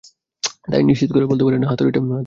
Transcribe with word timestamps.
তাই 0.67 0.83
নিশ্চিত 0.83 1.09
করে 1.11 1.25
বলতে 1.25 1.43
পারেন 1.45 1.59
না 1.61 1.67
হাতুড়িটা 1.67 1.99
নড়েছে 2.01 2.05
কি 2.05 2.11
না। 2.11 2.19